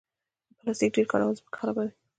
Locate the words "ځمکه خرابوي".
1.39-1.91